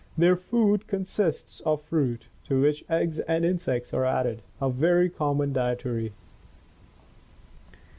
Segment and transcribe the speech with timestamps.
[0.17, 5.53] Their food consists of fruit, to which eggs and insects are added, a very common
[5.53, 6.11] dietary.